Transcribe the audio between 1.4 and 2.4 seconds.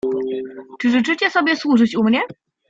służyć u mnie?"